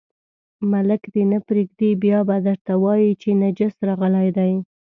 [0.71, 4.53] ملک دې نه پرېږدي، بیا به درته وایي چې نجس راغلی دی.